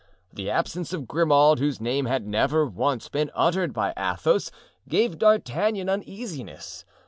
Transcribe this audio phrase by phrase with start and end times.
[0.33, 4.49] The absence of Grimaud, whose name had never once been uttered by Athos,
[4.89, 6.85] gave D'Artagnan uneasiness.